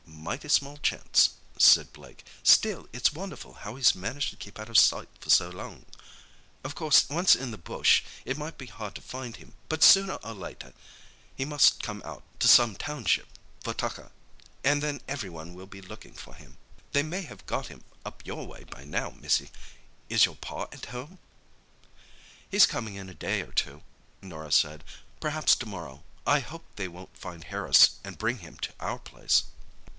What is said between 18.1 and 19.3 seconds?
your way by now,